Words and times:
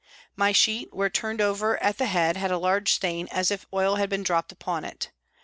My 0.35 0.51
sheet, 0.51 0.91
where 0.91 1.11
turned 1.11 1.41
over 1.41 1.77
at 1.77 1.99
the 1.99 2.07
head, 2.07 2.35
had 2.35 2.49
a 2.49 2.57
large 2.57 2.91
stain, 2.91 3.27
as 3.29 3.51
if 3.51 3.67
oil 3.71 3.97
had 3.97 4.09
been 4.09 4.23
dropped 4.23 4.51
upon 4.51 4.83
it. 4.83 5.11